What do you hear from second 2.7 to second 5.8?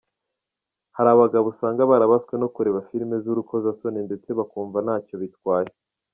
filime z’urukozasoni ndetse bakumva ntacyo bitwaye.